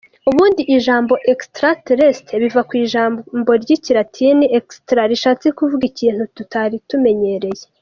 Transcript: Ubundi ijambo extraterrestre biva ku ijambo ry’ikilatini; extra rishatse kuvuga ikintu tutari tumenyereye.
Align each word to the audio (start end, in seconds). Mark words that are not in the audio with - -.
Ubundi 0.29 0.61
ijambo 0.75 1.13
extraterrestre 1.33 2.33
biva 2.43 2.61
ku 2.69 2.73
ijambo 2.83 3.49
ry’ikilatini; 3.63 4.45
extra 4.59 5.01
rishatse 5.11 5.47
kuvuga 5.57 5.83
ikintu 5.91 6.23
tutari 6.35 6.75
tumenyereye. 6.89 7.63